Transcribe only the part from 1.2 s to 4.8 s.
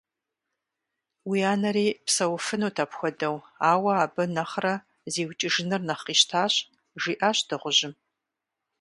Уи анэри псэуфынут апхуэдэу, ауэ абы нэхърэ